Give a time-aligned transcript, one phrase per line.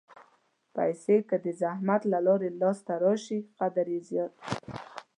[0.73, 4.43] پېسې که د زحمت له لارې لاسته راشي، قدر یې زیات وي.